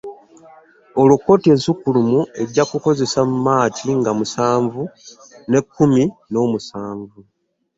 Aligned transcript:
Olwo 0.99 1.15
Kkooti 1.19 1.47
ensukkulumu 1.53 2.19
ejja 2.41 2.63
kukozesa 2.69 3.19
Maaki 3.43 3.89
nga 3.99 4.11
musanvu 4.17 4.83
n'ekkumi 5.49 6.03
n'omusanvu 6.31 7.19